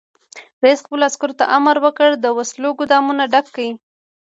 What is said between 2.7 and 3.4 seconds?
ګودامونه